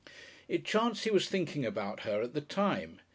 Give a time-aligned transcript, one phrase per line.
[0.47, 2.97] It chanced he was thinking about her at the time.